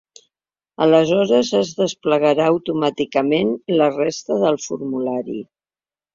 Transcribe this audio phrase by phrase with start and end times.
[0.85, 3.53] Aleshores es desplegarà automàticament
[3.83, 5.39] la resta del formulari.